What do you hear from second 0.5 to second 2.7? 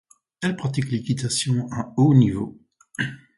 pratique l'équitation à haut niveau.